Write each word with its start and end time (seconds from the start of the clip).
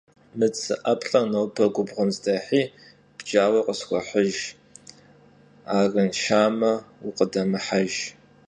Mı 0.37 0.47
tsı 0.53 0.73
'eplh'er 0.85 1.25
nobe 1.31 1.65
gubğuem 1.75 2.09
zdehi 2.15 2.61
bcaue 3.17 3.61
khısxuehıjj, 3.65 4.39
arınşşame 5.77 6.73
vukhıdemıhejj! 7.03 7.95